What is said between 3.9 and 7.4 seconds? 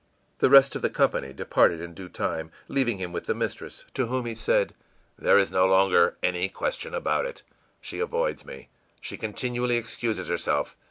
to whom he said: ìThere is no longer any question about